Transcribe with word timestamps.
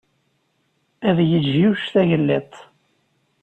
Ad 1.07 1.17
yeǧǧ 1.29 1.49
Yuc 1.61 1.81
Tagellidt. 1.93 2.53